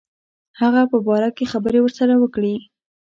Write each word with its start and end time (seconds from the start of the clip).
هغه 0.61 0.81
په 0.91 0.97
باره 1.07 1.29
کې 1.37 1.49
خبري 1.53 1.79
ورسره 1.81 2.13
وکړي. 2.17 2.55